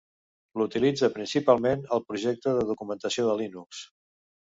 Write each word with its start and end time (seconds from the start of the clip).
L'utilitza 0.61 1.09
principalment 1.17 1.85
el 1.99 2.03
projecte 2.09 2.57
de 2.59 2.67
documentació 2.73 3.31
de 3.33 3.41
Linux. 3.45 3.89